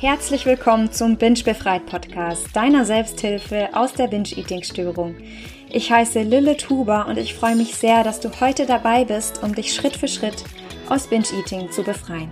Herzlich 0.00 0.46
willkommen 0.46 0.90
zum 0.90 1.18
Binge 1.18 1.42
Befreit 1.44 1.84
Podcast, 1.84 2.56
deiner 2.56 2.86
Selbsthilfe 2.86 3.68
aus 3.74 3.92
der 3.92 4.06
Binge-Eating-Störung. 4.06 5.14
Ich 5.68 5.92
heiße 5.92 6.22
Lille 6.22 6.56
Tuber 6.56 7.06
und 7.06 7.18
ich 7.18 7.34
freue 7.34 7.54
mich 7.54 7.74
sehr, 7.74 8.02
dass 8.02 8.18
du 8.18 8.30
heute 8.40 8.64
dabei 8.64 9.04
bist, 9.04 9.42
um 9.42 9.54
dich 9.54 9.74
Schritt 9.74 9.94
für 9.98 10.08
Schritt 10.08 10.42
aus 10.88 11.06
Binge-Eating 11.08 11.70
zu 11.70 11.82
befreien. 11.82 12.30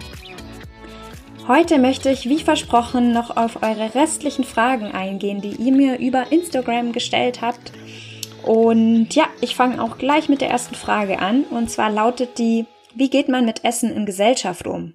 Heute 1.46 1.78
möchte 1.78 2.08
ich, 2.08 2.26
wie 2.26 2.38
versprochen, 2.38 3.12
noch 3.12 3.36
auf 3.36 3.62
eure 3.62 3.94
restlichen 3.94 4.44
Fragen 4.44 4.86
eingehen, 4.92 5.42
die 5.42 5.56
ihr 5.56 5.72
mir 5.72 5.98
über 5.98 6.32
Instagram 6.32 6.92
gestellt 6.92 7.42
habt. 7.42 7.72
Und 8.46 9.14
ja, 9.14 9.26
ich 9.42 9.54
fange 9.56 9.82
auch 9.82 9.98
gleich 9.98 10.30
mit 10.30 10.40
der 10.40 10.48
ersten 10.48 10.74
Frage 10.74 11.18
an. 11.18 11.44
Und 11.44 11.70
zwar 11.70 11.90
lautet 11.90 12.38
die, 12.38 12.64
wie 12.94 13.10
geht 13.10 13.28
man 13.28 13.44
mit 13.44 13.62
Essen 13.62 13.94
in 13.94 14.06
Gesellschaft 14.06 14.66
um? 14.66 14.94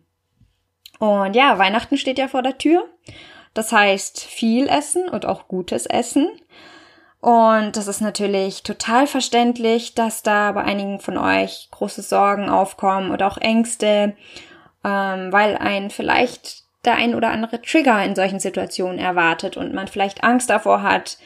Und 1.00 1.36
ja, 1.36 1.58
Weihnachten 1.58 1.98
steht 1.98 2.18
ja 2.18 2.28
vor 2.28 2.42
der 2.42 2.58
Tür. 2.58 2.86
Das 3.54 3.72
heißt 3.72 4.24
viel 4.24 4.68
Essen 4.68 5.10
und 5.10 5.26
auch 5.26 5.48
gutes 5.48 5.86
Essen. 5.86 6.30
Und 7.22 7.78
das 7.78 7.88
ist 7.88 8.02
natürlich 8.02 8.64
total 8.64 9.08
verständlich, 9.08 9.96
dass 9.96 10.24
da 10.24 10.52
bei 10.52 10.64
einigen 10.64 11.00
von 11.00 11.18
euch 11.18 11.70
große 11.72 12.02
Sorgen 12.02 12.50
aufkommen 12.50 13.12
oder 13.12 13.28
auch 13.28 13.38
Ängste, 13.38 14.16
ähm, 14.84 15.32
weil 15.32 15.56
ein 15.58 15.90
vielleicht 15.90 16.64
der 16.84 16.96
ein 16.96 17.16
oder 17.16 17.30
andere 17.30 17.62
Trigger 17.62 18.04
in 18.04 18.16
solchen 18.16 18.42
Situationen 18.42 19.00
erwartet 19.00 19.56
und 19.56 19.74
man 19.74 19.88
vielleicht 19.88 20.24
Angst 20.24 20.50
davor 20.50 20.84
hat, 20.84 21.18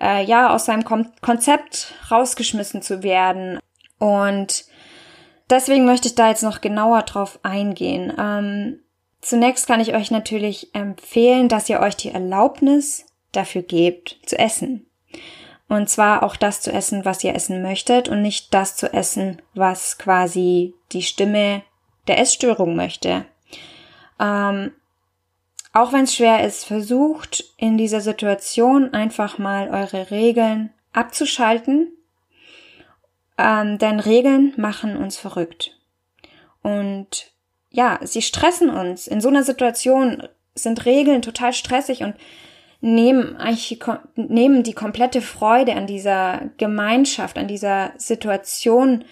äh, 0.00 0.24
ja, 0.24 0.48
aus 0.54 0.64
seinem 0.64 0.84
Kon 0.84 1.12
Konzept 1.20 1.92
rausgeschmissen 2.10 2.80
zu 2.80 3.02
werden. 3.02 3.58
Und 3.98 4.64
deswegen 5.50 5.84
möchte 5.84 6.08
ich 6.08 6.14
da 6.14 6.30
jetzt 6.30 6.42
noch 6.42 6.62
genauer 6.62 7.02
drauf 7.02 7.38
eingehen. 7.42 8.10
Ähm, 8.18 8.80
Zunächst 9.22 9.68
kann 9.68 9.80
ich 9.80 9.94
euch 9.94 10.10
natürlich 10.10 10.74
empfehlen, 10.74 11.48
dass 11.48 11.68
ihr 11.68 11.80
euch 11.80 11.96
die 11.96 12.10
Erlaubnis 12.10 13.06
dafür 13.30 13.62
gebt, 13.62 14.18
zu 14.26 14.36
essen. 14.36 14.84
Und 15.68 15.88
zwar 15.88 16.24
auch 16.24 16.36
das 16.36 16.60
zu 16.60 16.72
essen, 16.72 17.04
was 17.04 17.22
ihr 17.24 17.34
essen 17.34 17.62
möchtet 17.62 18.08
und 18.08 18.20
nicht 18.20 18.52
das 18.52 18.76
zu 18.76 18.92
essen, 18.92 19.40
was 19.54 19.96
quasi 19.96 20.74
die 20.90 21.02
Stimme 21.02 21.62
der 22.08 22.18
Essstörung 22.18 22.74
möchte. 22.74 23.24
Ähm, 24.18 24.72
auch 25.72 25.92
wenn 25.92 26.04
es 26.04 26.16
schwer 26.16 26.44
ist, 26.44 26.64
versucht 26.64 27.44
in 27.56 27.78
dieser 27.78 28.00
Situation 28.00 28.92
einfach 28.92 29.38
mal 29.38 29.70
eure 29.70 30.10
Regeln 30.10 30.74
abzuschalten, 30.92 31.92
ähm, 33.38 33.78
denn 33.78 34.00
Regeln 34.00 34.52
machen 34.56 34.96
uns 34.96 35.16
verrückt. 35.16 35.78
Und 36.62 37.31
ja, 37.72 37.98
sie 38.02 38.22
stressen 38.22 38.70
uns. 38.70 39.06
In 39.06 39.20
so 39.20 39.28
einer 39.28 39.42
Situation 39.42 40.22
sind 40.54 40.84
Regeln 40.84 41.22
total 41.22 41.52
stressig 41.52 42.02
und 42.02 42.14
nehmen 42.80 43.36
eigentlich, 43.36 43.78
nehmen 44.16 44.62
die 44.62 44.74
komplette 44.74 45.22
Freude 45.22 45.74
an 45.74 45.86
dieser 45.86 46.42
Gemeinschaft, 46.58 47.38
an 47.38 47.48
dieser 47.48 47.92
Situation. 47.96 49.04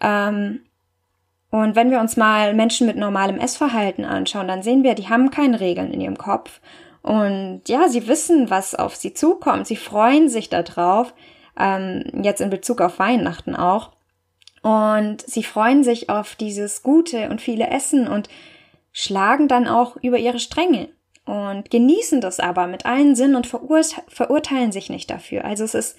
Ähm, 0.00 0.60
und 1.50 1.76
wenn 1.76 1.90
wir 1.90 2.00
uns 2.00 2.16
mal 2.16 2.54
Menschen 2.54 2.86
mit 2.86 2.96
normalem 2.96 3.38
Essverhalten 3.38 4.04
anschauen, 4.04 4.48
dann 4.48 4.62
sehen 4.62 4.82
wir, 4.82 4.94
die 4.94 5.08
haben 5.08 5.30
keine 5.30 5.60
Regeln 5.60 5.92
in 5.92 6.00
ihrem 6.00 6.18
Kopf. 6.18 6.60
Und 7.02 7.62
ja, 7.68 7.88
sie 7.88 8.08
wissen, 8.08 8.50
was 8.50 8.74
auf 8.74 8.96
sie 8.96 9.14
zukommt. 9.14 9.66
Sie 9.66 9.76
freuen 9.76 10.28
sich 10.28 10.48
darauf. 10.48 11.14
Ähm, 11.58 12.04
jetzt 12.22 12.40
in 12.40 12.50
Bezug 12.50 12.80
auf 12.80 12.98
Weihnachten 12.98 13.54
auch. 13.54 13.92
Und 14.62 15.22
sie 15.22 15.42
freuen 15.42 15.84
sich 15.84 16.10
auf 16.10 16.34
dieses 16.34 16.82
gute 16.82 17.28
und 17.30 17.40
viele 17.40 17.68
Essen 17.68 18.08
und 18.08 18.28
schlagen 18.92 19.48
dann 19.48 19.68
auch 19.68 19.96
über 19.96 20.18
ihre 20.18 20.40
Stränge 20.40 20.88
und 21.28 21.70
genießen 21.70 22.20
das 22.20 22.40
aber 22.40 22.66
mit 22.66 22.86
allen 22.86 23.14
Sinnen 23.14 23.36
und 23.36 23.46
verurte 23.46 24.02
verurteilen 24.08 24.72
sich 24.72 24.88
nicht 24.88 25.10
dafür. 25.10 25.44
Also 25.44 25.62
es 25.62 25.74
ist 25.74 25.98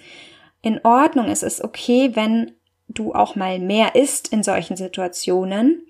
in 0.60 0.80
Ordnung, 0.84 1.26
es 1.26 1.42
ist 1.42 1.62
okay, 1.62 2.10
wenn 2.14 2.52
du 2.88 3.14
auch 3.14 3.36
mal 3.36 3.60
mehr 3.60 3.94
isst 3.94 4.28
in 4.28 4.42
solchen 4.42 4.76
Situationen. 4.76 5.86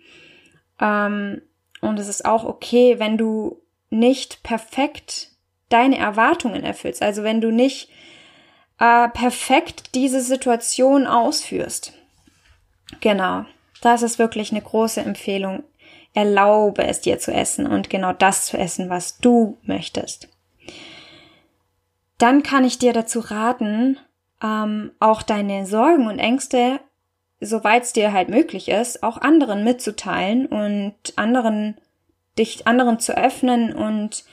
Ähm, 0.79 1.41
und 1.81 1.99
es 1.99 2.09
ist 2.09 2.27
auch 2.27 2.45
okay, 2.45 2.99
wenn 2.99 3.17
du 3.17 3.63
nicht 3.89 4.43
perfekt 4.43 5.31
deine 5.71 5.97
Erwartungen 5.97 6.63
erfüllst. 6.63 7.03
Also 7.03 7.23
wenn 7.23 7.41
du 7.41 7.51
nicht 7.51 7.89
äh, 8.79 9.09
perfekt 9.09 9.95
diese 9.95 10.21
Situation 10.21 11.07
ausführst. 11.07 11.95
Genau. 13.01 13.45
Das 13.83 14.03
ist 14.03 14.19
wirklich 14.19 14.51
eine 14.51 14.61
große 14.61 15.01
Empfehlung. 15.01 15.63
Erlaube 16.13 16.85
es 16.85 17.01
dir 17.01 17.19
zu 17.19 17.33
essen 17.33 17.67
und 17.67 17.89
genau 17.89 18.13
das 18.13 18.47
zu 18.47 18.59
essen, 18.59 18.91
was 18.91 19.19
du 19.19 19.59
möchtest. 19.63 20.29
Dann 22.19 22.43
kann 22.43 22.65
ich 22.65 22.79
dir 22.79 22.93
dazu 22.93 23.21
raten, 23.21 23.99
ähm, 24.43 24.93
auch 24.99 25.23
deine 25.23 25.67
Sorgen 25.67 26.09
und 26.09 26.19
Ängste, 26.19 26.81
soweit 27.41 27.85
es 27.85 27.93
dir 27.93 28.13
halt 28.13 28.29
möglich 28.29 28.69
ist, 28.69 29.03
auch 29.03 29.19
anderen 29.19 29.65
mitzuteilen 29.65 30.47
und 30.47 30.95
anderen, 31.17 31.77
dich 32.39 32.67
anderen 32.67 32.99
zu 32.99 33.17
öffnen 33.17 33.75
und 33.75 34.25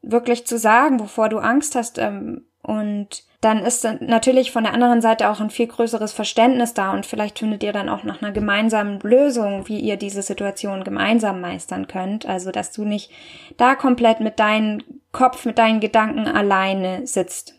wirklich 0.00 0.46
zu 0.46 0.58
sagen, 0.58 1.00
wovor 1.00 1.28
du 1.28 1.38
Angst 1.38 1.74
hast 1.74 1.98
ähm, 1.98 2.46
und 2.62 3.24
dann 3.40 3.64
ist 3.64 3.84
natürlich 4.00 4.52
von 4.52 4.62
der 4.62 4.72
anderen 4.72 5.00
Seite 5.00 5.28
auch 5.28 5.40
ein 5.40 5.50
viel 5.50 5.66
größeres 5.66 6.12
Verständnis 6.12 6.74
da 6.74 6.92
und 6.92 7.04
vielleicht 7.04 7.40
findet 7.40 7.64
ihr 7.64 7.72
dann 7.72 7.88
auch 7.88 8.04
nach 8.04 8.22
einer 8.22 8.30
gemeinsamen 8.30 9.00
Lösung, 9.00 9.66
wie 9.66 9.80
ihr 9.80 9.96
diese 9.96 10.22
Situation 10.22 10.84
gemeinsam 10.84 11.40
meistern 11.40 11.88
könnt. 11.88 12.24
Also, 12.24 12.52
dass 12.52 12.70
du 12.70 12.84
nicht 12.84 13.10
da 13.56 13.74
komplett 13.74 14.20
mit 14.20 14.38
deinem 14.38 14.80
Kopf, 15.10 15.44
mit 15.44 15.58
deinen 15.58 15.80
Gedanken 15.80 16.28
alleine 16.28 17.04
sitzt. 17.04 17.54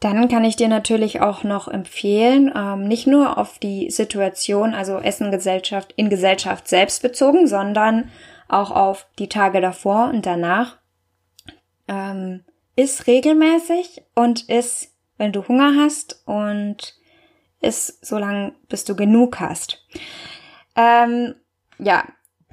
Dann 0.00 0.28
kann 0.28 0.44
ich 0.44 0.56
dir 0.56 0.68
natürlich 0.68 1.20
auch 1.20 1.44
noch 1.44 1.68
empfehlen, 1.68 2.50
ähm, 2.56 2.88
nicht 2.88 3.06
nur 3.06 3.36
auf 3.36 3.58
die 3.58 3.90
Situation, 3.90 4.74
also 4.74 4.98
Essen 4.98 5.30
Gesellschaft 5.30 5.92
in 5.96 6.08
Gesellschaft 6.08 6.66
selbst 6.66 7.02
bezogen, 7.02 7.46
sondern 7.46 8.10
auch 8.48 8.70
auf 8.70 9.06
die 9.18 9.28
Tage 9.28 9.60
davor 9.60 10.08
und 10.08 10.24
danach. 10.24 10.78
Ähm, 11.88 12.44
Iss 12.76 13.06
regelmäßig 13.06 14.02
und 14.14 14.48
iss, 14.48 14.92
wenn 15.16 15.32
du 15.32 15.46
Hunger 15.46 15.74
hast 15.76 16.22
und 16.26 16.94
iss 17.60 17.98
so 18.02 18.18
lange, 18.18 18.54
bis 18.68 18.84
du 18.84 18.96
genug 18.96 19.40
hast. 19.40 19.84
Ähm, 20.76 21.34
ja, 21.78 22.04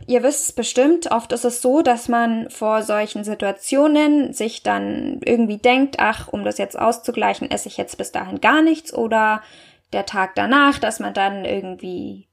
ihr 0.07 0.23
wisst 0.23 0.55
bestimmt, 0.55 1.11
oft 1.11 1.31
ist 1.31 1.45
es 1.45 1.61
so, 1.61 1.81
dass 1.81 2.07
man 2.07 2.49
vor 2.49 2.83
solchen 2.83 3.23
Situationen 3.23 4.33
sich 4.33 4.63
dann 4.63 5.19
irgendwie 5.25 5.57
denkt, 5.57 5.97
ach, 5.99 6.27
um 6.27 6.43
das 6.43 6.57
jetzt 6.57 6.77
auszugleichen, 6.77 7.49
esse 7.49 7.67
ich 7.67 7.77
jetzt 7.77 7.97
bis 7.97 8.11
dahin 8.11 8.41
gar 8.41 8.61
nichts 8.61 8.93
oder 8.93 9.41
der 9.93 10.05
Tag 10.05 10.35
danach, 10.35 10.79
dass 10.79 10.99
man 10.99 11.13
dann 11.13 11.45
irgendwie, 11.45 12.27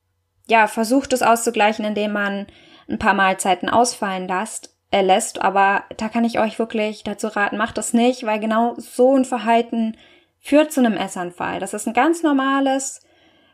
ja, 0.47 0.67
versucht 0.67 1.13
es 1.13 1.23
auszugleichen, 1.23 1.85
indem 1.85 2.13
man 2.13 2.47
ein 2.89 2.99
paar 2.99 3.15
Mahlzeiten 3.15 3.69
ausfallen 3.69 4.29
lässt 4.29 4.78
äh, 4.91 5.03
lässt. 5.03 5.43
Aber 5.43 5.85
da 5.97 6.09
kann 6.09 6.25
ich 6.25 6.39
euch 6.39 6.59
wirklich 6.59 7.05
dazu 7.05 7.29
raten, 7.29 7.57
macht 7.57 7.79
das 7.79 7.93
nicht, 7.93 8.25
weil 8.25 8.41
genau 8.41 8.75
so 8.77 9.17
ein 9.17 9.25
Verhalten 9.25 9.97
führt 10.41 10.73
zu 10.73 10.81
einem 10.81 10.97
Essanfall. 10.97 11.61
Das 11.61 11.75
ist 11.75 11.87
ein 11.87 11.95
ganz 11.95 12.23
normales, 12.23 13.01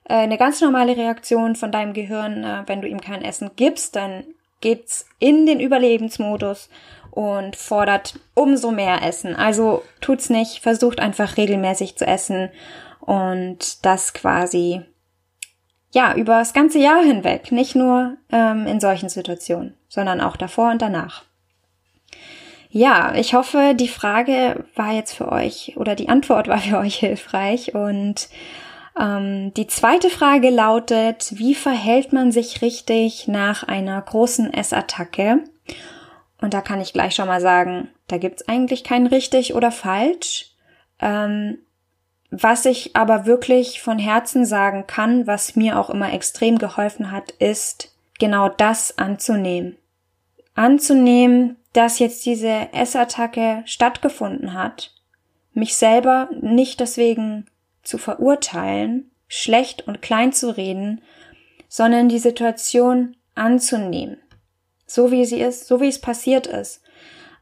äh, 0.05 0.15
eine 0.15 0.39
ganz 0.39 0.61
normale 0.61 0.97
Reaktion 0.97 1.57
von 1.57 1.73
deinem 1.73 1.93
Gehirn. 1.93 2.45
Äh, 2.45 2.63
wenn 2.67 2.81
du 2.81 2.89
ihm 2.89 3.01
kein 3.01 3.23
Essen 3.23 3.51
gibst, 3.57 3.97
dann 3.97 4.25
geht's 4.61 5.07
in 5.19 5.47
den 5.47 5.61
Überlebensmodus 5.61 6.71
und 7.11 7.55
fordert 7.55 8.19
umso 8.35 8.71
mehr 8.71 9.03
Essen. 9.03 9.37
Also 9.37 9.83
tut's 10.01 10.31
nicht, 10.31 10.61
versucht 10.61 11.01
einfach 11.01 11.37
regelmäßig 11.37 11.97
zu 11.97 12.07
essen 12.07 12.51
und 13.01 13.85
das 13.85 14.15
quasi 14.15 14.83
ja 15.95 16.15
über 16.15 16.39
das 16.39 16.53
ganze 16.53 16.79
Jahr 16.79 17.03
hinweg, 17.03 17.51
nicht 17.51 17.75
nur 17.75 18.17
ähm, 18.31 18.67
in 18.67 18.81
solchen 18.81 19.09
Situationen 19.09 19.75
sondern 19.95 20.21
auch 20.21 20.37
davor 20.37 20.73
und 20.73 20.83
danach. 20.83 21.23
Ja, 22.69 23.15
ich 23.15 23.35
hoffe, 23.35 23.75
die 23.79 23.89
Frage 23.89 24.65
war 24.75 24.93
jetzt 24.93 25.15
für 25.15 25.31
euch 25.31 25.75
oder 25.77 25.95
die 25.95 26.09
Antwort 26.09 26.49
war 26.49 26.59
für 26.59 26.79
euch 26.79 26.97
hilfreich. 26.97 27.75
Und 27.75 28.29
ähm, 29.01 29.55
die 29.55 29.69
zweite 29.69 30.11
Frage 30.11 30.51
lautet, 30.51 31.39
wie 31.39 31.55
verhält 31.55 32.13
man 32.13 32.33
sich 32.33 32.61
richtig 32.61 33.29
nach 33.29 33.63
einer 33.63 34.03
großen 34.03 34.53
Essattacke? 34.53 35.45
Und 36.41 36.53
da 36.53 36.61
kann 36.61 36.81
ich 36.81 36.93
gleich 36.93 37.15
schon 37.15 37.29
mal 37.29 37.41
sagen, 37.41 37.89
da 38.09 38.19
gibt's 38.19 38.49
eigentlich 38.49 38.83
kein 38.83 39.07
richtig 39.07 39.55
oder 39.55 39.71
falsch. 39.71 40.51
Ähm, 41.01 41.59
was 42.31 42.65
ich 42.65 42.97
aber 42.97 43.27
wirklich 43.27 43.81
von 43.81 43.99
Herzen 43.99 44.45
sagen 44.45 44.87
kann, 44.87 45.27
was 45.27 45.57
mir 45.57 45.79
auch 45.79 45.91
immer 45.91 46.13
extrem 46.13 46.59
geholfen 46.59 47.11
hat, 47.11 47.31
ist 47.33 47.95
genau 48.19 48.49
das 48.49 48.99
anzunehmen 48.99 49.77
anzunehmen, 50.55 51.57
dass 51.73 51.99
jetzt 51.99 52.25
diese 52.25 52.73
Essattacke 52.73 53.63
stattgefunden 53.67 54.55
hat, 54.55 54.95
mich 55.53 55.77
selber 55.77 56.29
nicht 56.41 56.81
deswegen 56.81 57.47
zu 57.83 57.99
verurteilen, 57.99 59.11
schlecht 59.29 59.87
und 59.87 60.03
klein 60.03 60.33
zu 60.33 60.57
reden, 60.57 61.03
sondern 61.69 62.09
die 62.09 62.19
Situation 62.19 63.17
anzunehmen. 63.35 64.19
so 64.87 65.11
wie 65.11 65.25
sie 65.25 65.41
ist, 65.41 65.67
so 65.67 65.81
wie 65.81 65.89
es 65.89 66.01
passiert 66.01 66.47
ist. 66.47 66.83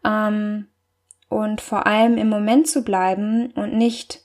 Ähm, 0.04 0.68
und 1.28 1.60
vor 1.60 1.86
allem 1.86 2.16
im 2.16 2.28
Moment 2.28 2.68
zu 2.68 2.82
bleiben 2.82 3.50
und 3.50 3.74
nicht, 3.74 4.24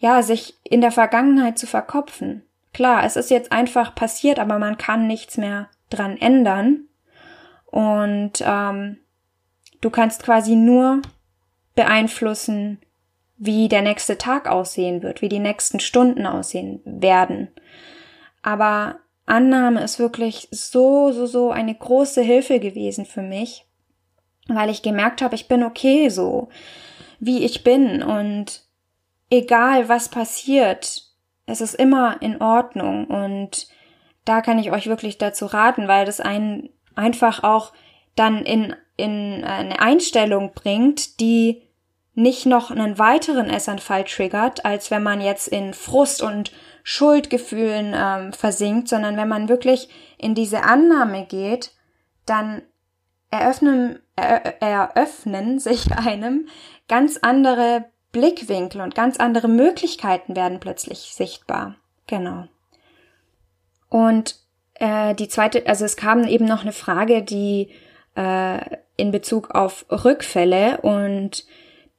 ja, 0.00 0.22
sich 0.22 0.58
in 0.64 0.80
der 0.80 0.90
Vergangenheit 0.90 1.58
zu 1.58 1.66
verkopfen. 1.66 2.42
Klar, 2.72 3.04
es 3.04 3.16
ist 3.16 3.30
jetzt 3.30 3.52
einfach 3.52 3.94
passiert, 3.94 4.38
aber 4.38 4.58
man 4.58 4.78
kann 4.78 5.06
nichts 5.06 5.36
mehr 5.36 5.68
dran 5.90 6.16
ändern. 6.16 6.86
Und 7.66 8.32
ähm, 8.40 8.98
du 9.80 9.90
kannst 9.90 10.22
quasi 10.22 10.56
nur 10.56 11.02
beeinflussen, 11.74 12.78
wie 13.36 13.68
der 13.68 13.82
nächste 13.82 14.18
Tag 14.18 14.48
aussehen 14.48 15.02
wird, 15.02 15.22
wie 15.22 15.28
die 15.28 15.38
nächsten 15.38 15.80
Stunden 15.80 16.26
aussehen 16.26 16.80
werden. 16.84 17.48
Aber 18.42 19.00
Annahme 19.26 19.82
ist 19.82 19.98
wirklich 19.98 20.48
so, 20.50 21.12
so, 21.12 21.26
so 21.26 21.50
eine 21.50 21.74
große 21.74 22.22
Hilfe 22.22 22.58
gewesen 22.58 23.04
für 23.04 23.22
mich, 23.22 23.66
weil 24.48 24.70
ich 24.70 24.82
gemerkt 24.82 25.22
habe, 25.22 25.34
ich 25.34 25.46
bin 25.46 25.62
okay 25.62 26.08
so, 26.08 26.48
wie 27.18 27.44
ich 27.44 27.62
bin 27.62 28.02
und 28.02 28.64
egal 29.30 29.88
was 29.88 30.08
passiert, 30.08 31.04
es 31.46 31.60
ist 31.60 31.74
immer 31.74 32.20
in 32.20 32.40
Ordnung. 32.40 33.06
Und 33.06 33.68
da 34.24 34.40
kann 34.42 34.58
ich 34.58 34.70
euch 34.72 34.86
wirklich 34.86 35.18
dazu 35.18 35.46
raten, 35.46 35.88
weil 35.88 36.04
das 36.04 36.20
einen 36.20 36.70
einfach 36.94 37.42
auch 37.42 37.72
dann 38.16 38.44
in, 38.44 38.74
in 38.96 39.44
eine 39.44 39.80
Einstellung 39.80 40.52
bringt, 40.54 41.20
die 41.20 41.62
nicht 42.14 42.44
noch 42.44 42.70
einen 42.70 42.98
weiteren 42.98 43.48
Essanfall 43.48 44.04
triggert, 44.04 44.64
als 44.64 44.90
wenn 44.90 45.02
man 45.02 45.20
jetzt 45.20 45.48
in 45.48 45.72
Frust 45.72 46.22
und 46.22 46.52
Schuldgefühlen 46.82 47.94
ähm, 47.96 48.32
versinkt, 48.32 48.88
sondern 48.88 49.16
wenn 49.16 49.28
man 49.28 49.48
wirklich 49.48 49.88
in 50.18 50.34
diese 50.34 50.64
Annahme 50.64 51.24
geht, 51.24 51.72
dann 52.26 52.62
eröffnen, 53.30 54.00
er, 54.16 54.60
eröffnen 54.60 55.58
sich 55.58 55.92
einem 55.96 56.48
ganz 56.88 57.18
andere 57.22 57.86
Blickwinkel 58.12 58.80
und 58.80 58.94
ganz 58.94 59.18
andere 59.18 59.48
Möglichkeiten 59.48 60.36
werden 60.36 60.60
plötzlich 60.60 61.12
sichtbar. 61.14 61.76
Genau. 62.06 62.44
Und 63.88 64.36
äh, 64.74 65.14
die 65.14 65.28
zweite, 65.28 65.66
also 65.66 65.84
es 65.84 65.96
kam 65.96 66.24
eben 66.24 66.44
noch 66.44 66.62
eine 66.62 66.72
Frage, 66.72 67.22
die 67.22 67.70
äh, 68.16 68.58
in 68.96 69.10
Bezug 69.12 69.50
auf 69.50 69.86
Rückfälle 69.90 70.80
und 70.80 71.44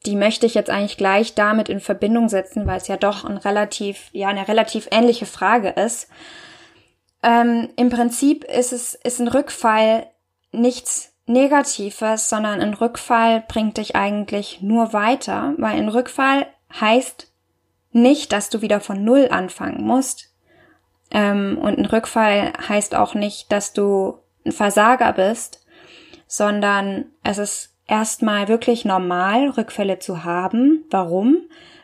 die 0.05 0.15
möchte 0.15 0.45
ich 0.45 0.55
jetzt 0.55 0.69
eigentlich 0.69 0.97
gleich 0.97 1.35
damit 1.35 1.69
in 1.69 1.79
Verbindung 1.79 2.27
setzen, 2.27 2.65
weil 2.65 2.77
es 2.77 2.87
ja 2.87 2.97
doch 2.97 3.23
ein 3.23 3.37
relativ, 3.37 4.09
ja, 4.13 4.29
eine 4.29 4.47
relativ 4.47 4.87
ähnliche 4.91 5.27
Frage 5.27 5.69
ist. 5.69 6.09
Ähm, 7.21 7.69
Im 7.75 7.89
Prinzip 7.89 8.43
ist 8.45 8.73
es, 8.73 8.95
ist 8.95 9.19
ein 9.19 9.27
Rückfall 9.27 10.07
nichts 10.51 11.10
Negatives, 11.31 12.29
sondern 12.29 12.61
ein 12.61 12.73
Rückfall 12.73 13.43
bringt 13.47 13.77
dich 13.77 13.95
eigentlich 13.95 14.61
nur 14.61 14.93
weiter, 14.93 15.53
weil 15.57 15.77
ein 15.77 15.89
Rückfall 15.89 16.47
heißt 16.79 17.31
nicht, 17.91 18.31
dass 18.31 18.49
du 18.49 18.61
wieder 18.61 18.79
von 18.79 19.03
Null 19.03 19.27
anfangen 19.31 19.83
musst. 19.83 20.33
Ähm, 21.11 21.57
und 21.61 21.77
ein 21.77 21.85
Rückfall 21.85 22.53
heißt 22.67 22.95
auch 22.95 23.13
nicht, 23.13 23.51
dass 23.51 23.73
du 23.73 24.19
ein 24.45 24.51
Versager 24.51 25.11
bist, 25.13 25.65
sondern 26.27 27.05
es 27.23 27.37
ist 27.37 27.75
erstmal 27.87 28.47
wirklich 28.47 28.85
normal, 28.85 29.49
Rückfälle 29.49 29.99
zu 29.99 30.23
haben. 30.23 30.85
Warum? 30.89 31.37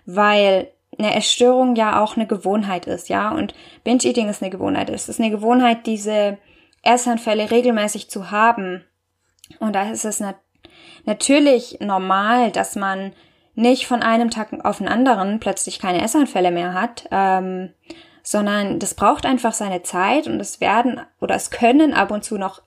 Weil 0.05 0.71
eine 0.97 1.15
Essstörung 1.15 1.75
ja 1.75 2.01
auch 2.01 2.15
eine 2.15 2.25
Gewohnheit 2.25 2.87
ist, 2.87 3.09
ja, 3.09 3.29
und 3.29 3.53
Binge-Eating 3.83 4.29
ist 4.29 4.41
eine 4.41 4.49
Gewohnheit. 4.49 4.89
Es 4.89 5.09
ist 5.09 5.19
eine 5.19 5.29
Gewohnheit, 5.29 5.85
diese 5.85 6.37
Essanfälle 6.81 7.51
regelmäßig 7.51 8.09
zu 8.09 8.31
haben. 8.31 8.83
Und 9.59 9.73
da 9.73 9.89
ist 9.89 10.05
es 10.05 10.19
nat 10.19 10.37
natürlich 11.05 11.77
normal, 11.79 12.51
dass 12.51 12.75
man 12.75 13.13
nicht 13.55 13.87
von 13.87 14.03
einem 14.03 14.29
Tag 14.29 14.53
auf 14.65 14.79
den 14.79 14.87
anderen 14.87 15.39
plötzlich 15.39 15.79
keine 15.79 16.03
Essanfälle 16.03 16.51
mehr 16.51 16.73
hat, 16.73 17.07
ähm, 17.11 17.73
sondern 18.23 18.79
das 18.79 18.93
braucht 18.93 19.25
einfach 19.25 19.53
seine 19.53 19.83
Zeit 19.83 20.27
und 20.27 20.39
es 20.39 20.59
werden 20.59 20.99
oder 21.21 21.35
es 21.35 21.49
können 21.49 21.93
ab 21.93 22.11
und 22.11 22.23
zu 22.23 22.37
noch 22.37 22.61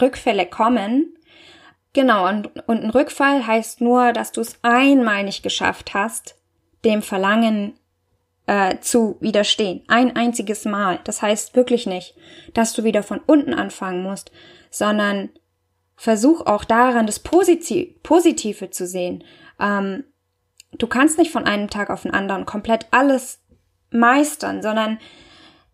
Rückfälle 0.00 0.46
kommen, 0.46 1.18
Genau, 1.98 2.28
und, 2.28 2.46
und 2.68 2.84
ein 2.84 2.90
Rückfall 2.90 3.46
heißt 3.46 3.80
nur, 3.80 4.12
dass 4.12 4.32
du 4.32 4.40
es 4.40 4.58
einmal 4.62 5.24
nicht 5.24 5.42
geschafft 5.42 5.94
hast, 5.94 6.36
dem 6.84 7.02
Verlangen 7.02 7.78
äh, 8.46 8.78
zu 8.78 9.16
widerstehen. 9.20 9.82
Ein 9.88 10.14
einziges 10.14 10.64
Mal. 10.64 11.00
Das 11.04 11.22
heißt 11.22 11.56
wirklich 11.56 11.86
nicht, 11.86 12.14
dass 12.54 12.72
du 12.72 12.84
wieder 12.84 13.02
von 13.02 13.20
unten 13.26 13.54
anfangen 13.54 14.02
musst, 14.02 14.30
sondern 14.70 15.30
versuch 15.98 16.46
auch 16.46 16.64
daran, 16.64 17.06
das 17.06 17.18
Positiv 17.18 18.02
Positive 18.02 18.70
zu 18.70 18.86
sehen. 18.86 19.24
Ähm, 19.60 20.04
du 20.78 20.86
kannst 20.86 21.18
nicht 21.18 21.32
von 21.32 21.44
einem 21.44 21.68
Tag 21.68 21.90
auf 21.90 22.02
den 22.02 22.14
anderen 22.14 22.46
komplett 22.46 22.86
alles 22.92 23.40
meistern, 23.90 24.62
sondern 24.62 24.98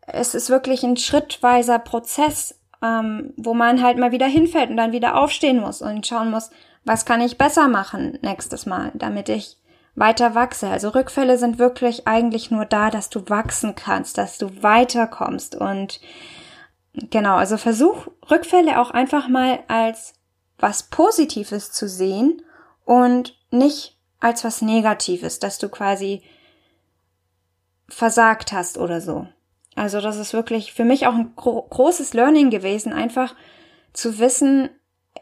es 0.06 0.34
ist 0.34 0.48
wirklich 0.48 0.82
ein 0.82 0.96
schrittweiser 0.96 1.78
Prozess, 1.78 2.58
ähm, 2.82 3.34
wo 3.36 3.52
man 3.52 3.82
halt 3.82 3.98
mal 3.98 4.12
wieder 4.12 4.26
hinfällt 4.26 4.70
und 4.70 4.78
dann 4.78 4.92
wieder 4.92 5.16
aufstehen 5.20 5.60
muss 5.60 5.82
und 5.82 6.06
schauen 6.06 6.30
muss, 6.30 6.50
was 6.84 7.04
kann 7.04 7.20
ich 7.20 7.38
besser 7.38 7.68
machen 7.68 8.18
nächstes 8.22 8.64
Mal, 8.64 8.92
damit 8.94 9.28
ich 9.28 9.58
weiter 9.94 10.34
wachse. 10.34 10.68
Also 10.68 10.88
Rückfälle 10.88 11.36
sind 11.36 11.58
wirklich 11.58 12.06
eigentlich 12.06 12.50
nur 12.50 12.64
da, 12.64 12.90
dass 12.90 13.10
du 13.10 13.28
wachsen 13.28 13.74
kannst, 13.74 14.16
dass 14.16 14.38
du 14.38 14.62
weiterkommst 14.62 15.54
und 15.54 16.00
genau, 16.94 17.36
also 17.36 17.56
versuch 17.56 18.06
Rückfälle 18.30 18.80
auch 18.80 18.90
einfach 18.90 19.28
mal 19.28 19.60
als 19.68 20.14
was 20.58 20.84
Positives 20.84 21.72
zu 21.72 21.88
sehen 21.88 22.42
und 22.84 23.38
nicht 23.50 23.98
als 24.20 24.44
was 24.44 24.62
Negatives, 24.62 25.38
dass 25.38 25.58
du 25.58 25.68
quasi 25.68 26.22
versagt 27.88 28.52
hast 28.52 28.78
oder 28.78 29.00
so. 29.00 29.26
Also 29.74 30.00
das 30.00 30.16
ist 30.16 30.32
wirklich 30.32 30.72
für 30.72 30.84
mich 30.84 31.06
auch 31.06 31.14
ein 31.14 31.34
gro 31.36 31.62
großes 31.62 32.14
Learning 32.14 32.50
gewesen, 32.50 32.92
einfach 32.92 33.34
zu 33.92 34.18
wissen, 34.18 34.70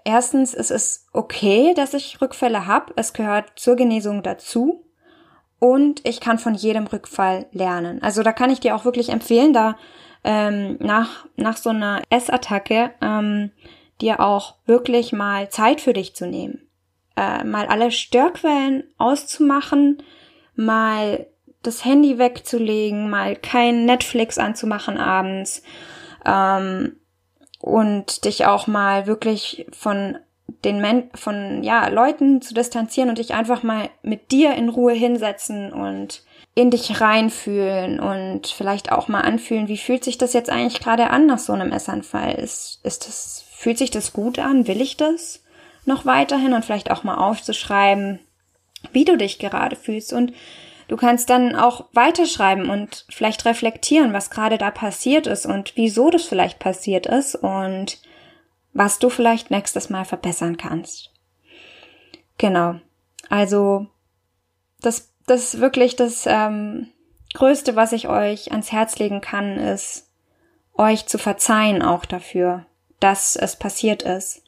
erstens, 0.04 0.54
es 0.54 0.70
ist 0.70 1.06
okay, 1.12 1.74
dass 1.74 1.94
ich 1.94 2.20
Rückfälle 2.20 2.66
habe, 2.66 2.92
es 2.96 3.12
gehört 3.12 3.52
zur 3.56 3.76
Genesung 3.76 4.22
dazu 4.22 4.84
und 5.58 6.06
ich 6.06 6.20
kann 6.20 6.38
von 6.38 6.54
jedem 6.54 6.86
Rückfall 6.86 7.46
lernen. 7.52 8.02
Also 8.02 8.22
da 8.22 8.32
kann 8.32 8.50
ich 8.50 8.60
dir 8.60 8.74
auch 8.74 8.84
wirklich 8.84 9.08
empfehlen, 9.08 9.52
da 9.52 9.76
ähm, 10.24 10.76
nach, 10.80 11.26
nach 11.36 11.56
so 11.56 11.70
einer 11.70 12.02
Essattacke 12.10 12.92
ähm, 13.00 13.50
dir 14.00 14.20
auch 14.20 14.56
wirklich 14.66 15.12
mal 15.12 15.48
Zeit 15.48 15.80
für 15.80 15.92
dich 15.92 16.14
zu 16.14 16.26
nehmen. 16.26 16.68
Äh, 17.16 17.44
mal 17.44 17.66
alle 17.66 17.90
Störquellen 17.90 18.84
auszumachen, 18.98 20.02
mal 20.54 21.26
das 21.62 21.84
Handy 21.84 22.18
wegzulegen, 22.18 23.10
mal 23.10 23.36
kein 23.36 23.84
Netflix 23.84 24.38
anzumachen 24.38 24.98
abends 24.98 25.62
ähm, 26.24 26.96
und 27.60 28.24
dich 28.24 28.46
auch 28.46 28.66
mal 28.66 29.06
wirklich 29.06 29.66
von 29.72 30.18
den 30.64 30.80
Men 30.80 31.10
von 31.14 31.62
ja 31.62 31.88
Leuten 31.88 32.40
zu 32.40 32.54
distanzieren 32.54 33.08
und 33.08 33.18
dich 33.18 33.34
einfach 33.34 33.62
mal 33.62 33.90
mit 34.02 34.30
dir 34.30 34.54
in 34.54 34.68
Ruhe 34.68 34.92
hinsetzen 34.92 35.72
und 35.72 36.24
in 36.54 36.70
dich 36.70 37.00
reinfühlen 37.00 37.98
und 37.98 38.46
vielleicht 38.46 38.92
auch 38.92 39.08
mal 39.08 39.22
anfühlen, 39.22 39.68
wie 39.68 39.78
fühlt 39.78 40.04
sich 40.04 40.18
das 40.18 40.34
jetzt 40.34 40.50
eigentlich 40.50 40.80
gerade 40.80 41.08
an 41.10 41.26
nach 41.26 41.38
so 41.38 41.52
einem 41.52 41.72
Essanfall? 41.72 42.34
Ist, 42.34 42.80
ist 42.82 43.06
das, 43.06 43.44
fühlt 43.50 43.78
sich 43.78 43.90
das 43.90 44.12
gut 44.12 44.38
an? 44.38 44.66
Will 44.66 44.80
ich 44.80 44.96
das 44.96 45.42
noch 45.86 46.04
weiterhin? 46.04 46.52
Und 46.52 46.64
vielleicht 46.64 46.90
auch 46.90 47.04
mal 47.04 47.16
aufzuschreiben, 47.16 48.20
wie 48.92 49.04
du 49.04 49.16
dich 49.16 49.38
gerade 49.38 49.76
fühlst 49.76 50.12
und 50.12 50.32
Du 50.92 50.98
kannst 50.98 51.30
dann 51.30 51.56
auch 51.56 51.86
weiterschreiben 51.94 52.68
und 52.68 53.06
vielleicht 53.08 53.46
reflektieren, 53.46 54.12
was 54.12 54.28
gerade 54.28 54.58
da 54.58 54.70
passiert 54.70 55.26
ist 55.26 55.46
und 55.46 55.72
wieso 55.74 56.10
das 56.10 56.24
vielleicht 56.24 56.58
passiert 56.58 57.06
ist 57.06 57.34
und 57.34 57.98
was 58.74 58.98
du 58.98 59.08
vielleicht 59.08 59.50
nächstes 59.50 59.88
Mal 59.88 60.04
verbessern 60.04 60.58
kannst. 60.58 61.10
Genau. 62.36 62.74
Also 63.30 63.86
das, 64.82 65.11
das 65.32 65.60
wirklich 65.60 65.96
das 65.96 66.24
ähm, 66.26 66.88
Größte, 67.34 67.76
was 67.76 67.92
ich 67.92 68.08
euch 68.08 68.52
ans 68.52 68.72
Herz 68.72 68.98
legen 68.98 69.20
kann, 69.20 69.58
ist 69.58 70.08
euch 70.74 71.06
zu 71.06 71.18
verzeihen 71.18 71.82
auch 71.82 72.04
dafür, 72.04 72.66
dass 73.00 73.36
es 73.36 73.56
passiert 73.56 74.02
ist 74.02 74.42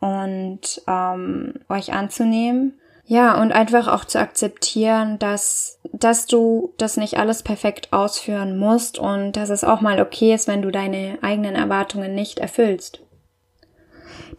und 0.00 0.82
ähm, 0.86 1.54
euch 1.68 1.92
anzunehmen 1.92 2.78
ja, 3.04 3.40
und 3.40 3.52
einfach 3.52 3.88
auch 3.88 4.04
zu 4.04 4.18
akzeptieren, 4.18 5.18
dass, 5.18 5.78
dass 5.92 6.26
du 6.26 6.72
das 6.78 6.96
nicht 6.96 7.18
alles 7.18 7.42
perfekt 7.42 7.92
ausführen 7.92 8.56
musst 8.56 8.98
und 8.98 9.32
dass 9.32 9.50
es 9.50 9.64
auch 9.64 9.80
mal 9.80 10.00
okay 10.00 10.32
ist, 10.32 10.46
wenn 10.48 10.62
du 10.62 10.70
deine 10.70 11.18
eigenen 11.20 11.56
Erwartungen 11.56 12.14
nicht 12.14 12.38
erfüllst. 12.38 13.02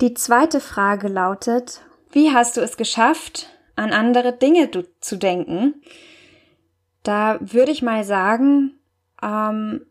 Die 0.01 0.13
zweite 0.13 0.59
Frage 0.59 1.07
lautet, 1.07 1.81
wie 2.11 2.31
hast 2.31 2.57
du 2.57 2.61
es 2.61 2.77
geschafft, 2.77 3.49
an 3.75 3.91
andere 3.91 4.33
Dinge 4.33 4.69
zu 4.99 5.17
denken? 5.17 5.81
Da 7.03 7.37
würde 7.41 7.71
ich 7.71 7.81
mal 7.81 8.03
sagen, 8.03 8.79
ähm, 9.21 9.85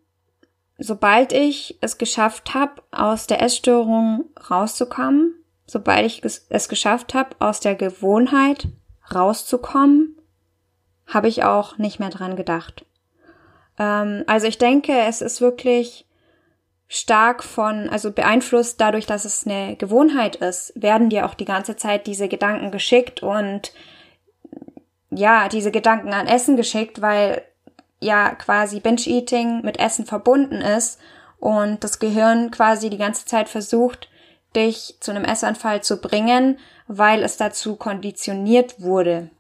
sobald 0.78 1.32
ich 1.32 1.78
es 1.80 1.98
geschafft 1.98 2.54
habe, 2.54 2.82
aus 2.90 3.26
der 3.26 3.42
Essstörung 3.42 4.30
rauszukommen, 4.50 5.34
sobald 5.66 6.06
ich 6.06 6.22
es 6.24 6.68
geschafft 6.68 7.14
habe, 7.14 7.36
aus 7.38 7.60
der 7.60 7.74
Gewohnheit 7.74 8.68
rauszukommen, 9.14 10.18
habe 11.06 11.28
ich 11.28 11.44
auch 11.44 11.78
nicht 11.78 11.98
mehr 11.98 12.10
dran 12.10 12.36
gedacht. 12.36 12.86
Ähm, 13.78 14.24
also 14.26 14.46
ich 14.46 14.58
denke, 14.58 14.92
es 14.92 15.20
ist 15.20 15.40
wirklich 15.40 16.06
stark 16.94 17.42
von, 17.42 17.88
also 17.88 18.12
beeinflusst 18.12 18.78
dadurch, 18.78 19.06
dass 19.06 19.24
es 19.24 19.46
eine 19.46 19.76
Gewohnheit 19.76 20.36
ist, 20.36 20.74
werden 20.76 21.08
dir 21.08 21.24
auch 21.24 21.32
die 21.32 21.46
ganze 21.46 21.74
Zeit 21.74 22.06
diese 22.06 22.28
Gedanken 22.28 22.70
geschickt 22.70 23.22
und 23.22 23.72
ja, 25.08 25.48
diese 25.48 25.70
Gedanken 25.70 26.12
an 26.12 26.26
Essen 26.26 26.54
geschickt, 26.54 27.00
weil 27.00 27.40
ja 28.00 28.34
quasi 28.34 28.78
Binge-Eating 28.80 29.62
mit 29.62 29.78
Essen 29.78 30.04
verbunden 30.04 30.56
ist 30.56 31.00
und 31.40 31.82
das 31.82 31.98
Gehirn 31.98 32.50
quasi 32.50 32.90
die 32.90 32.98
ganze 32.98 33.24
Zeit 33.24 33.48
versucht, 33.48 34.10
dich 34.54 34.98
zu 35.00 35.12
einem 35.12 35.24
Essanfall 35.24 35.82
zu 35.82 35.98
bringen, 35.98 36.58
weil 36.88 37.22
es 37.22 37.38
dazu 37.38 37.76
konditioniert 37.76 38.82
wurde. 38.82 39.30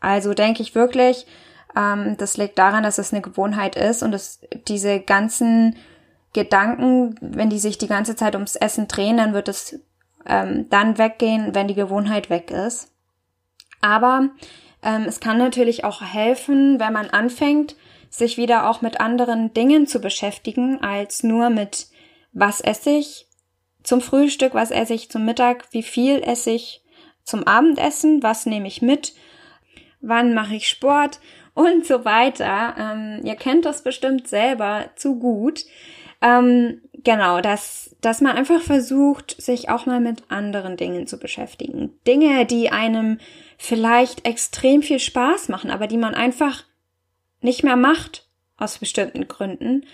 Also 0.00 0.34
denke 0.34 0.62
ich 0.62 0.74
wirklich, 0.74 1.28
ähm, 1.76 2.16
das 2.18 2.36
liegt 2.36 2.58
daran, 2.58 2.82
dass 2.82 2.98
es 2.98 3.12
eine 3.12 3.22
Gewohnheit 3.22 3.76
ist 3.76 4.02
und 4.02 4.10
dass 4.10 4.40
diese 4.66 4.98
ganzen 4.98 5.76
Gedanken, 6.32 7.16
wenn 7.20 7.50
die 7.50 7.58
sich 7.58 7.78
die 7.78 7.86
ganze 7.86 8.16
Zeit 8.16 8.34
ums 8.34 8.56
Essen 8.56 8.88
drehen, 8.88 9.16
dann 9.16 9.32
wird 9.32 9.48
es 9.48 9.80
ähm, 10.26 10.66
dann 10.70 10.98
weggehen, 10.98 11.54
wenn 11.54 11.68
die 11.68 11.74
Gewohnheit 11.74 12.30
weg 12.30 12.50
ist. 12.50 12.92
Aber 13.80 14.28
ähm, 14.82 15.04
es 15.06 15.20
kann 15.20 15.38
natürlich 15.38 15.84
auch 15.84 16.02
helfen, 16.02 16.78
wenn 16.78 16.92
man 16.92 17.08
anfängt, 17.08 17.76
sich 18.10 18.36
wieder 18.36 18.68
auch 18.68 18.80
mit 18.80 19.00
anderen 19.00 19.52
Dingen 19.52 19.86
zu 19.86 20.00
beschäftigen, 20.00 20.82
als 20.82 21.22
nur 21.22 21.50
mit 21.50 21.88
was 22.32 22.60
esse 22.60 22.90
ich 22.90 23.26
zum 23.82 24.00
Frühstück, 24.00 24.54
was 24.54 24.70
esse 24.70 24.94
ich 24.94 25.10
zum 25.10 25.24
Mittag, 25.24 25.66
wie 25.72 25.82
viel 25.82 26.20
esse 26.22 26.50
ich 26.50 26.82
zum 27.24 27.44
Abendessen, 27.44 28.22
was 28.22 28.46
nehme 28.46 28.68
ich 28.68 28.82
mit, 28.82 29.14
wann 30.00 30.34
mache 30.34 30.54
ich 30.54 30.68
Sport 30.68 31.20
und 31.54 31.84
so 31.86 32.04
weiter. 32.04 32.74
Ähm, 32.78 33.20
ihr 33.24 33.34
kennt 33.34 33.64
das 33.64 33.82
bestimmt 33.82 34.28
selber 34.28 34.90
zu 34.96 35.18
gut. 35.18 35.64
Ähm, 36.20 36.82
genau, 37.04 37.40
dass, 37.40 37.96
dass 38.00 38.20
man 38.20 38.36
einfach 38.36 38.60
versucht, 38.60 39.40
sich 39.40 39.68
auch 39.68 39.86
mal 39.86 40.00
mit 40.00 40.22
anderen 40.30 40.76
Dingen 40.76 41.06
zu 41.06 41.18
beschäftigen. 41.18 41.98
Dinge, 42.06 42.44
die 42.46 42.70
einem 42.70 43.18
vielleicht 43.56 44.26
extrem 44.26 44.82
viel 44.82 44.98
Spaß 44.98 45.48
machen, 45.48 45.70
aber 45.70 45.86
die 45.86 45.98
man 45.98 46.14
einfach 46.14 46.64
nicht 47.40 47.62
mehr 47.62 47.76
macht 47.76 48.26
aus 48.56 48.78
bestimmten 48.78 49.28
Gründen. 49.28 49.86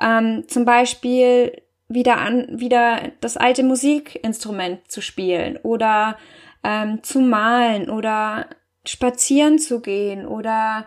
Ähm, 0.00 0.44
zum 0.48 0.64
Beispiel 0.64 1.62
wieder 1.88 2.18
an, 2.18 2.46
wieder 2.60 3.12
das 3.20 3.36
alte 3.36 3.62
Musikinstrument 3.62 4.90
zu 4.90 5.02
spielen 5.02 5.58
oder 5.58 6.16
ähm, 6.64 7.02
zu 7.02 7.20
malen 7.20 7.90
oder 7.90 8.46
spazieren 8.84 9.58
zu 9.58 9.80
gehen 9.80 10.26
oder 10.26 10.86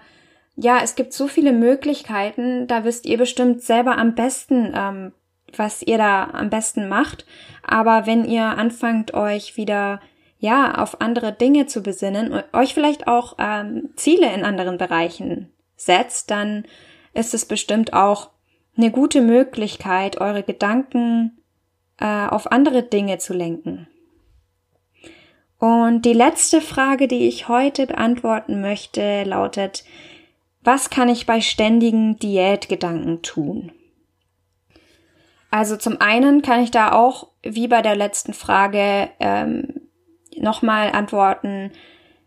ja, 0.56 0.80
es 0.82 0.96
gibt 0.96 1.14
so 1.14 1.28
viele 1.28 1.52
Möglichkeiten, 1.52 2.68
da 2.68 2.84
wisst 2.84 3.06
ihr 3.06 3.18
bestimmt 3.18 3.62
selber 3.62 3.98
am 3.98 4.16
besten, 4.16 4.74
ähm, 4.76 5.12
was 5.56 5.82
ihr 5.82 5.98
da 5.98 6.30
am 6.32 6.50
besten 6.50 6.88
macht. 6.88 7.26
Aber 7.64 8.06
wenn 8.06 8.26
ihr 8.26 8.44
anfangt, 8.44 9.14
euch 9.14 9.58
wieder 9.58 10.02
ja 10.40 10.76
auf 10.76 11.02
andere 11.02 11.34
Dinge 11.34 11.66
zu 11.66 11.82
besinnen, 11.82 12.44
euch 12.54 12.74
vielleicht 12.74 13.08
auch 13.08 13.36
ähm, 13.40 13.90
Ziele 13.96 14.34
in 14.34 14.44
anderen 14.44 14.78
Bereichen 14.78 15.52
setzt, 15.76 16.32
dann 16.32 16.66
ist 17.14 17.34
es 17.34 17.46
bestimmt 17.46 17.94
auch 17.94 18.30
eine 18.78 18.92
gute 18.92 19.22
Möglichkeit, 19.22 20.20
eure 20.20 20.44
Gedanken 20.44 21.38
äh, 22.00 22.28
auf 22.28 22.52
andere 22.52 22.84
Dinge 22.84 23.18
zu 23.18 23.34
lenken. 23.34 23.88
Und 25.58 26.04
die 26.04 26.14
letzte 26.14 26.60
Frage, 26.60 27.08
die 27.08 27.28
ich 27.28 27.48
heute 27.48 27.88
beantworten 27.88 28.60
möchte, 28.62 29.24
lautet, 29.24 29.86
was 30.66 30.90
kann 30.90 31.10
ich 31.10 31.26
bei 31.26 31.42
ständigen 31.42 32.18
Diätgedanken 32.20 33.22
tun? 33.22 33.72
Also 35.52 35.78
zum 35.78 36.02
einen 36.02 36.42
kann 36.42 36.62
ich 36.62 36.72
da 36.72 36.92
auch, 36.92 37.30
wie 37.44 37.68
bei 37.68 37.82
der 37.82 37.96
letzten 37.96 38.34
Frage, 38.34 39.10
ähm, 39.20 39.88
nochmal 40.36 40.92
antworten, 40.92 41.72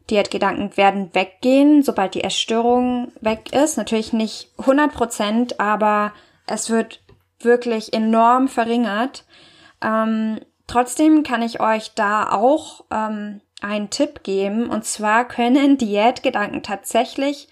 Diätgedanken 0.09 0.77
werden 0.77 1.11
weggehen, 1.15 1.83
sobald 1.83 2.15
die 2.15 2.25
Essstörung 2.25 3.13
weg 3.21 3.53
ist. 3.53 3.77
Natürlich 3.77 4.15
nicht 4.15 4.51
100 4.59 4.95
Prozent, 4.95 5.61
aber 5.61 6.15
es 6.47 6.71
wird 6.71 7.03
wirklich 7.41 7.93
enorm 7.93 8.49
verringert. 8.49 9.25
Ähm, 9.83 10.41
trotzdem 10.67 11.23
kann 11.23 11.43
ich 11.43 11.61
euch 11.61 11.93
da 11.95 12.31
auch 12.31 12.85
ähm, 12.91 13.43
einen 13.61 13.91
Tipp 13.91 14.23
geben. 14.23 14.71
Und 14.71 14.85
zwar 14.85 15.27
können 15.27 15.77
Diätgedanken 15.77 16.63
tatsächlich 16.63 17.49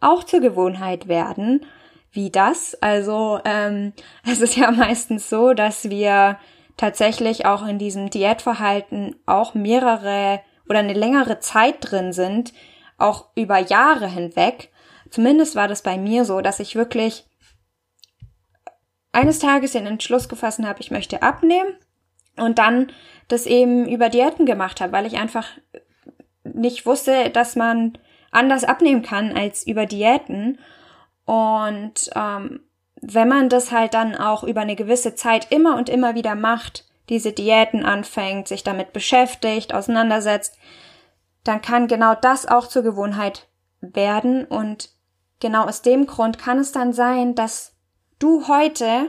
auch 0.00 0.24
zur 0.24 0.40
Gewohnheit 0.40 1.08
werden. 1.08 1.64
Wie 2.12 2.30
das? 2.30 2.74
Also 2.80 3.40
ähm, 3.44 3.92
es 4.26 4.40
ist 4.40 4.56
ja 4.56 4.70
meistens 4.70 5.28
so, 5.28 5.52
dass 5.54 5.90
wir 5.90 6.38
tatsächlich 6.76 7.46
auch 7.46 7.66
in 7.66 7.78
diesem 7.78 8.10
Diätverhalten 8.10 9.16
auch 9.26 9.54
mehrere 9.54 10.40
oder 10.68 10.78
eine 10.78 10.94
längere 10.94 11.40
Zeit 11.40 11.76
drin 11.80 12.12
sind, 12.12 12.52
auch 12.96 13.26
über 13.34 13.58
Jahre 13.58 14.08
hinweg. 14.08 14.70
Zumindest 15.10 15.56
war 15.56 15.68
das 15.68 15.82
bei 15.82 15.98
mir 15.98 16.24
so, 16.24 16.40
dass 16.40 16.60
ich 16.60 16.76
wirklich 16.76 17.26
eines 19.12 19.40
Tages 19.40 19.72
den 19.72 19.86
Entschluss 19.86 20.28
gefasst 20.28 20.62
habe, 20.62 20.80
ich 20.80 20.90
möchte 20.90 21.22
abnehmen 21.22 21.74
und 22.36 22.58
dann 22.58 22.92
das 23.28 23.46
eben 23.46 23.88
über 23.88 24.08
Diäten 24.08 24.46
gemacht 24.46 24.80
habe, 24.80 24.92
weil 24.92 25.06
ich 25.06 25.18
einfach 25.18 25.48
nicht 26.44 26.86
wusste, 26.86 27.30
dass 27.30 27.56
man 27.56 27.98
anders 28.30 28.64
abnehmen 28.64 29.02
kann 29.02 29.36
als 29.36 29.66
über 29.66 29.86
Diäten. 29.86 30.58
Und 31.24 32.10
ähm, 32.14 32.60
wenn 33.00 33.28
man 33.28 33.48
das 33.48 33.72
halt 33.72 33.94
dann 33.94 34.16
auch 34.16 34.44
über 34.44 34.60
eine 34.60 34.76
gewisse 34.76 35.14
Zeit 35.14 35.50
immer 35.50 35.76
und 35.76 35.88
immer 35.88 36.14
wieder 36.14 36.34
macht, 36.34 36.84
diese 37.08 37.32
Diäten 37.32 37.84
anfängt, 37.84 38.48
sich 38.48 38.62
damit 38.62 38.92
beschäftigt, 38.92 39.74
auseinandersetzt, 39.74 40.56
dann 41.44 41.62
kann 41.62 41.88
genau 41.88 42.14
das 42.14 42.46
auch 42.46 42.66
zur 42.66 42.82
Gewohnheit 42.82 43.48
werden. 43.80 44.44
Und 44.44 44.90
genau 45.40 45.64
aus 45.64 45.82
dem 45.82 46.06
Grund 46.06 46.38
kann 46.38 46.58
es 46.58 46.72
dann 46.72 46.92
sein, 46.92 47.34
dass 47.34 47.74
du 48.18 48.46
heute 48.46 49.08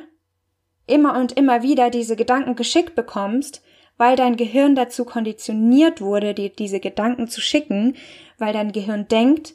immer 0.88 1.18
und 1.18 1.34
immer 1.34 1.62
wieder 1.62 1.90
diese 1.90 2.16
Gedanken 2.16 2.56
geschickt 2.56 2.96
bekommst, 2.96 3.62
weil 4.02 4.16
dein 4.16 4.36
Gehirn 4.36 4.74
dazu 4.74 5.06
konditioniert 5.06 6.02
wurde, 6.02 6.34
dir 6.34 6.50
diese 6.50 6.80
Gedanken 6.80 7.28
zu 7.28 7.40
schicken, 7.40 7.96
weil 8.40 8.52
dein 8.52 8.72
Gehirn 8.72 9.08
denkt, 9.08 9.54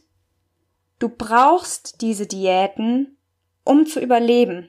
du 1.01 1.09
brauchst 1.09 2.01
diese 2.01 2.29
Diäten, 2.29 3.17
um 3.65 3.87
zu 3.87 3.99
überleben. 3.99 4.69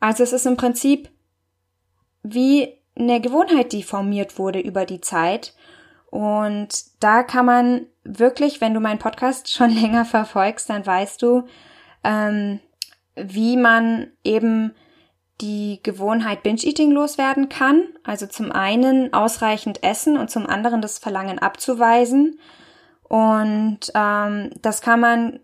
Also 0.00 0.22
es 0.22 0.32
ist 0.32 0.46
im 0.46 0.56
Prinzip 0.56 1.10
wie 2.22 2.78
eine 2.98 3.20
Gewohnheit, 3.20 3.72
die 3.72 3.82
formiert 3.82 4.38
wurde 4.38 4.58
über 4.58 4.86
die 4.86 5.02
Zeit. 5.02 5.54
Und 6.10 6.70
da 7.00 7.24
kann 7.24 7.44
man 7.44 7.86
wirklich, 8.04 8.62
wenn 8.62 8.72
du 8.72 8.80
meinen 8.80 9.00
Podcast 9.00 9.52
schon 9.52 9.68
länger 9.68 10.06
verfolgst, 10.06 10.70
dann 10.70 10.86
weißt 10.86 11.20
du, 11.20 11.42
ähm, 12.04 12.60
wie 13.16 13.58
man 13.58 14.12
eben 14.24 14.72
die 15.40 15.80
Gewohnheit 15.82 16.42
Binge-Eating 16.42 16.90
loswerden 16.90 17.48
kann. 17.48 17.84
Also 18.02 18.26
zum 18.26 18.52
einen 18.52 19.12
ausreichend 19.12 19.82
essen 19.82 20.16
und 20.16 20.30
zum 20.30 20.46
anderen 20.46 20.80
das 20.80 20.98
Verlangen 20.98 21.38
abzuweisen. 21.38 22.38
Und 23.04 23.92
ähm, 23.94 24.50
das 24.60 24.80
kann 24.80 25.00
man 25.00 25.40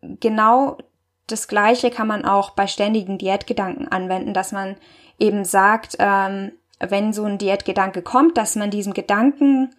genau 0.00 0.78
das 1.26 1.48
Gleiche 1.48 1.90
kann 1.90 2.06
man 2.06 2.24
auch 2.24 2.50
bei 2.50 2.66
ständigen 2.66 3.18
Diätgedanken 3.18 3.88
anwenden, 3.88 4.32
dass 4.32 4.52
man 4.52 4.76
eben 5.18 5.44
sagt, 5.44 5.96
ähm, 5.98 6.52
wenn 6.78 7.12
so 7.12 7.24
ein 7.24 7.38
Diätgedanke 7.38 8.02
kommt, 8.02 8.36
dass 8.36 8.54
man 8.54 8.70
diesem 8.70 8.92
Gedanken 8.92 9.74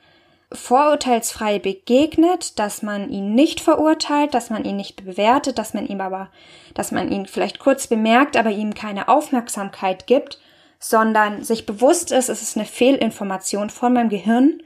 vorurteilsfrei 0.51 1.59
begegnet, 1.59 2.57
dass 2.57 2.81
man 2.81 3.09
ihn 3.09 3.35
nicht 3.35 3.59
verurteilt, 3.59 4.33
dass 4.33 4.49
man 4.49 4.63
ihn 4.63 4.77
nicht 4.77 5.03
bewertet, 5.03 5.57
dass 5.57 5.73
man 5.73 5.85
ihm 5.85 5.99
aber, 5.99 6.31
dass 6.73 6.91
man 6.91 7.11
ihn 7.11 7.25
vielleicht 7.25 7.59
kurz 7.59 7.87
bemerkt, 7.87 8.37
aber 8.37 8.51
ihm 8.51 8.73
keine 8.73 9.09
Aufmerksamkeit 9.09 10.07
gibt, 10.07 10.39
sondern 10.79 11.43
sich 11.43 11.65
bewusst 11.65 12.11
ist, 12.11 12.29
es 12.29 12.41
ist 12.41 12.55
eine 12.55 12.65
Fehlinformation 12.65 13.69
von 13.69 13.93
meinem 13.93 14.09
Gehirn, 14.09 14.61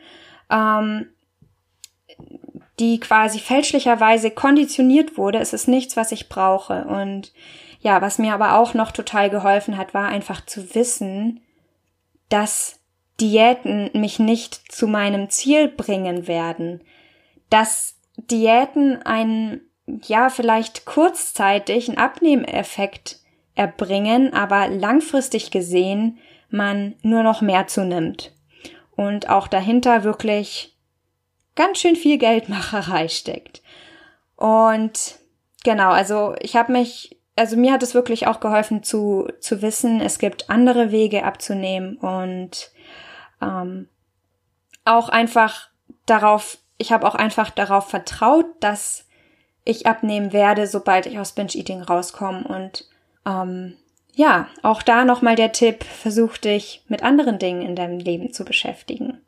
ähm, 0.51 1.07
die 2.79 2.99
quasi 2.99 3.39
fälschlicherweise 3.39 4.31
konditioniert 4.31 5.17
wurde. 5.17 5.39
Es 5.39 5.53
ist 5.53 5.67
nichts, 5.67 5.97
was 5.97 6.11
ich 6.11 6.29
brauche. 6.29 6.85
Und 6.85 7.33
ja, 7.79 8.01
was 8.01 8.19
mir 8.19 8.33
aber 8.33 8.55
auch 8.55 8.73
noch 8.73 8.91
total 8.91 9.29
geholfen 9.29 9.77
hat, 9.77 9.93
war 9.93 10.07
einfach 10.07 10.45
zu 10.45 10.75
wissen, 10.75 11.41
dass 12.29 12.80
Diäten 13.19 13.89
mich 13.93 14.19
nicht 14.19 14.71
zu 14.71 14.87
meinem 14.87 15.29
Ziel 15.29 15.67
bringen 15.67 16.27
werden, 16.27 16.81
dass 17.49 17.95
Diäten 18.17 19.01
einen, 19.03 19.61
ja, 20.05 20.29
vielleicht 20.29 20.85
kurzzeitig 20.85 21.89
einen 21.89 21.97
Abnehmeffekt 21.97 23.19
erbringen, 23.55 24.33
aber 24.33 24.67
langfristig 24.67 25.51
gesehen 25.51 26.19
man 26.49 26.95
nur 27.01 27.23
noch 27.23 27.41
mehr 27.41 27.67
zunimmt 27.67 28.33
und 28.95 29.29
auch 29.29 29.47
dahinter 29.47 30.03
wirklich 30.03 30.77
ganz 31.55 31.79
schön 31.79 31.95
viel 31.95 32.17
Geldmacherei 32.17 33.07
steckt. 33.07 33.61
Und 34.35 35.19
genau, 35.63 35.89
also 35.89 36.35
ich 36.39 36.55
habe 36.55 36.71
mich, 36.71 37.20
also 37.35 37.57
mir 37.57 37.73
hat 37.73 37.83
es 37.83 37.93
wirklich 37.93 38.27
auch 38.27 38.39
geholfen 38.39 38.83
zu, 38.83 39.27
zu 39.39 39.61
wissen, 39.61 40.01
es 40.01 40.19
gibt 40.19 40.49
andere 40.49 40.91
Wege 40.91 41.23
abzunehmen 41.23 41.97
und 41.97 42.71
ähm, 43.41 43.87
auch 44.85 45.09
einfach 45.09 45.69
darauf, 46.05 46.57
ich 46.77 46.91
habe 46.91 47.07
auch 47.07 47.15
einfach 47.15 47.49
darauf 47.49 47.89
vertraut, 47.89 48.45
dass 48.59 49.07
ich 49.63 49.85
abnehmen 49.85 50.33
werde, 50.33 50.67
sobald 50.67 51.05
ich 51.05 51.19
aus 51.19 51.33
Binge-Eating 51.33 51.83
rauskomme. 51.83 52.43
Und 52.43 52.87
ähm, 53.25 53.77
ja, 54.13 54.47
auch 54.63 54.81
da 54.81 55.05
nochmal 55.05 55.35
der 55.35 55.51
Tipp, 55.51 55.83
versuch 55.83 56.37
dich 56.37 56.83
mit 56.87 57.03
anderen 57.03 57.39
Dingen 57.39 57.61
in 57.61 57.75
deinem 57.75 57.99
Leben 57.99 58.33
zu 58.33 58.43
beschäftigen. 58.43 59.21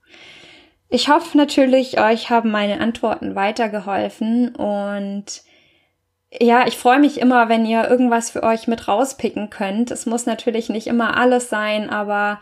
Ich 0.89 1.09
hoffe 1.09 1.37
natürlich, 1.37 1.99
euch 1.99 2.29
haben 2.29 2.51
meine 2.51 2.79
Antworten 2.79 3.35
weitergeholfen 3.35 4.55
und 4.55 5.43
ja, 6.41 6.65
ich 6.67 6.77
freue 6.77 6.99
mich 6.99 7.19
immer, 7.19 7.49
wenn 7.49 7.65
ihr 7.65 7.89
irgendwas 7.89 8.31
für 8.31 8.43
euch 8.43 8.67
mit 8.67 8.87
rauspicken 8.87 9.49
könnt. 9.49 9.91
Es 9.91 10.05
muss 10.05 10.25
natürlich 10.25 10.69
nicht 10.69 10.87
immer 10.87 11.17
alles 11.17 11.49
sein, 11.49 11.89
aber 11.89 12.39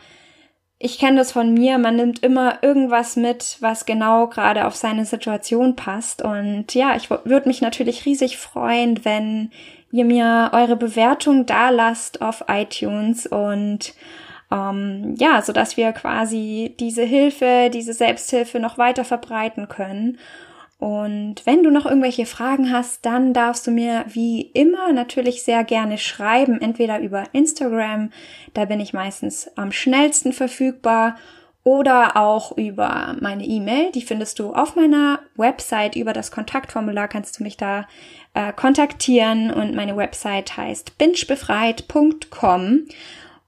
ich 0.83 0.97
kenne 0.97 1.17
das 1.17 1.31
von 1.31 1.53
mir, 1.53 1.77
man 1.77 1.95
nimmt 1.95 2.23
immer 2.23 2.59
irgendwas 2.63 3.15
mit, 3.15 3.57
was 3.59 3.85
genau 3.85 4.27
gerade 4.27 4.65
auf 4.65 4.75
seine 4.75 5.05
Situation 5.05 5.75
passt. 5.75 6.23
Und 6.23 6.73
ja, 6.73 6.95
ich 6.95 7.09
würde 7.09 7.47
mich 7.47 7.61
natürlich 7.61 8.05
riesig 8.05 8.37
freuen, 8.37 9.05
wenn 9.05 9.51
ihr 9.91 10.05
mir 10.05 10.51
eure 10.53 10.77
Bewertung 10.77 11.45
da 11.45 11.69
lasst 11.69 12.21
auf 12.21 12.45
iTunes 12.47 13.27
und 13.27 13.93
ähm, 14.51 15.15
ja, 15.17 15.41
so 15.41 15.53
dass 15.53 15.77
wir 15.77 15.91
quasi 15.91 16.75
diese 16.79 17.03
Hilfe, 17.03 17.69
diese 17.71 17.93
Selbsthilfe 17.93 18.59
noch 18.59 18.77
weiter 18.77 19.05
verbreiten 19.05 19.67
können. 19.67 20.17
Und 20.81 21.45
wenn 21.45 21.61
du 21.61 21.69
noch 21.69 21.85
irgendwelche 21.85 22.25
Fragen 22.25 22.71
hast, 22.71 23.05
dann 23.05 23.33
darfst 23.35 23.67
du 23.67 23.71
mir 23.71 24.03
wie 24.07 24.41
immer 24.41 24.91
natürlich 24.91 25.43
sehr 25.43 25.63
gerne 25.63 25.99
schreiben, 25.99 26.59
entweder 26.59 26.99
über 27.01 27.25
Instagram, 27.33 28.09
da 28.55 28.65
bin 28.65 28.79
ich 28.79 28.91
meistens 28.91 29.47
am 29.55 29.71
schnellsten 29.71 30.33
verfügbar, 30.33 31.17
oder 31.63 32.17
auch 32.17 32.57
über 32.57 33.15
meine 33.19 33.45
E-Mail, 33.45 33.91
die 33.91 34.01
findest 34.01 34.39
du 34.39 34.55
auf 34.55 34.75
meiner 34.75 35.19
Website. 35.35 35.95
Über 35.95 36.13
das 36.13 36.31
Kontaktformular 36.31 37.07
kannst 37.07 37.39
du 37.39 37.43
mich 37.43 37.57
da 37.57 37.87
äh, 38.33 38.51
kontaktieren 38.51 39.53
und 39.53 39.75
meine 39.75 39.95
Website 39.95 40.57
heißt 40.57 40.97
bingebefreit.com. 40.97 42.87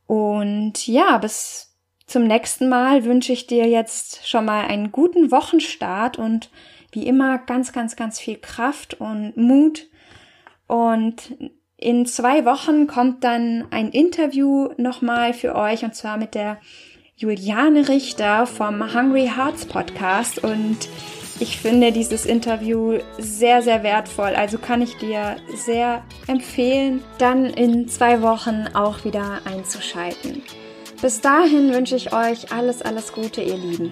Und 0.06 0.88
ja, 0.88 1.18
bis 1.18 1.74
zum 2.06 2.28
nächsten 2.28 2.70
Mal 2.70 3.06
wünsche 3.06 3.34
ich 3.34 3.48
dir 3.48 3.68
jetzt 3.68 4.30
schon 4.30 4.46
mal 4.46 4.68
einen 4.68 4.92
guten 4.92 5.32
Wochenstart 5.32 6.20
und 6.20 6.52
wie 6.94 7.08
immer 7.08 7.38
ganz, 7.40 7.74
ganz, 7.74 7.96
ganz 7.96 8.20
viel 8.20 8.38
Kraft 8.38 9.00
und 9.00 9.36
Mut. 9.36 9.88
Und 10.68 11.36
in 11.78 12.06
zwei 12.06 12.46
Wochen 12.46 12.88
kommt 12.88 13.24
dann 13.24 13.66
ein 13.72 13.90
Interview 13.90 14.70
nochmal 14.78 15.34
für 15.34 15.56
euch 15.56 15.84
und 15.84 15.96
zwar 15.96 16.18
mit 16.18 16.36
der 16.36 16.60
Juliane 17.16 17.90
Richter 17.90 18.48
vom 18.48 18.94
Hungry 18.94 19.30
Hearts 19.36 19.66
Podcast 19.66 20.44
und 20.44 20.78
ich 21.40 21.58
finde 21.58 21.92
dieses 21.92 22.26
Interview 22.26 23.00
sehr, 23.18 23.62
sehr 23.62 23.84
wertvoll. 23.84 24.34
Also 24.36 24.58
kann 24.58 24.82
ich 24.82 24.98
dir 24.98 25.36
sehr 25.56 26.04
empfehlen, 26.28 27.04
dann 27.18 27.46
in 27.46 27.88
zwei 27.88 28.22
Wochen 28.22 28.66
auch 28.74 29.04
wieder 29.04 29.42
einzuschalten. 29.46 30.42
Bis 31.02 31.22
dahin 31.22 31.74
wünsche 31.74 31.96
ich 31.96 32.14
euch 32.14 32.54
alles, 32.54 32.82
alles 32.82 33.12
Gute, 33.12 33.42
ihr 33.42 33.58
Lieben. 33.58 33.92